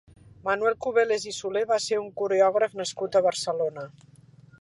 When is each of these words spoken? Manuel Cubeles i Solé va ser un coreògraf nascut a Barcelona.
Manuel 0.45 0.77
Cubeles 0.85 1.27
i 1.31 1.33
Solé 1.39 1.63
va 1.71 1.77
ser 1.87 1.99
un 2.05 2.07
coreògraf 2.21 2.73
nascut 2.81 3.19
a 3.21 3.25
Barcelona. 3.29 3.85